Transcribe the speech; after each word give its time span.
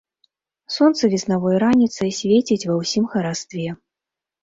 Сонца 0.75 1.03
веснавой 1.13 1.59
раніцы 1.65 2.11
свеціць 2.23 2.61
ва 2.67 2.81
ўсім 2.83 3.09
харастве. 3.15 3.73